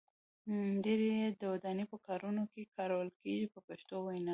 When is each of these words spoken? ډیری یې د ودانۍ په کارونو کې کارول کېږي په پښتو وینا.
ډیری 0.83 1.09
یې 1.19 1.27
د 1.41 1.43
ودانۍ 1.53 1.85
په 1.91 1.97
کارونو 2.07 2.43
کې 2.51 2.71
کارول 2.77 3.09
کېږي 3.21 3.47
په 3.53 3.59
پښتو 3.67 3.95
وینا. 4.01 4.29